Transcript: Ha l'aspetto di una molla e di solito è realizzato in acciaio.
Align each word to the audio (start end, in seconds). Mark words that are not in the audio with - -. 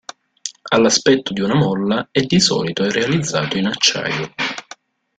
Ha 0.63 0.77
l'aspetto 0.79 1.31
di 1.31 1.41
una 1.41 1.53
molla 1.53 2.07
e 2.09 2.23
di 2.23 2.39
solito 2.39 2.81
è 2.83 2.89
realizzato 2.89 3.59
in 3.59 3.67
acciaio. 3.67 4.33